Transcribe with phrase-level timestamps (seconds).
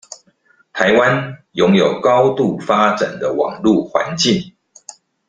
[0.73, 4.55] 臺灣擁有高度發展的網路環境